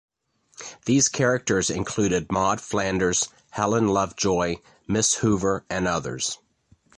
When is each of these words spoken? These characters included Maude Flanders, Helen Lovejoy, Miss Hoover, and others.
These 0.85 1.09
characters 1.09 1.69
included 1.69 2.31
Maude 2.31 2.59
Flanders, 2.59 3.29
Helen 3.51 3.87
Lovejoy, 3.87 4.55
Miss 4.87 5.13
Hoover, 5.17 5.63
and 5.69 5.87
others. 5.87 6.39